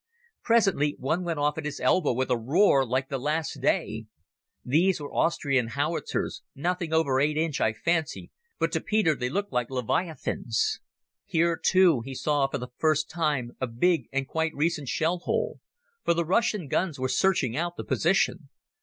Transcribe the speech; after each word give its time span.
Presently 0.41 0.95
one 0.97 1.23
went 1.23 1.37
off 1.37 1.59
at 1.59 1.65
his 1.65 1.79
elbow 1.79 2.11
with 2.13 2.31
a 2.31 2.35
roar 2.35 2.83
like 2.87 3.09
the 3.09 3.19
Last 3.19 3.61
Day. 3.61 4.07
These 4.65 4.99
were 4.99 5.13
Austrian 5.13 5.67
howitzers—nothing 5.67 6.91
over 6.91 7.19
eight 7.19 7.37
inch, 7.37 7.61
I 7.61 7.73
fancy, 7.73 8.31
but 8.57 8.71
to 8.71 8.81
Peter 8.81 9.13
they 9.13 9.29
looked 9.29 9.51
like 9.53 9.69
leviathans. 9.69 10.79
Here, 11.27 11.55
too, 11.55 12.01
he 12.03 12.15
saw 12.15 12.47
for 12.47 12.57
the 12.57 12.69
first 12.79 13.11
time 13.11 13.51
a 13.61 13.67
big 13.67 14.09
and 14.11 14.27
quite 14.27 14.55
recent 14.55 14.87
shell 14.89 15.19
hole, 15.19 15.59
for 16.03 16.15
the 16.15 16.25
Russian 16.25 16.67
guns 16.67 16.97
were 16.99 17.07
searching 17.07 17.55
out 17.55 17.77
the 17.77 17.83
position. 17.83 18.49